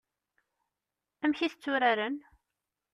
[1.23, 2.15] Amek i t-tturaren?